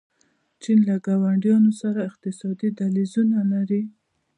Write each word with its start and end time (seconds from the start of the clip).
چین 0.61 0.79
له 0.89 0.95
ګاونډیانو 1.05 1.71
سره 1.81 1.99
اقتصادي 2.09 2.69
دهلیزونه 2.79 3.39
لري. 3.51 3.83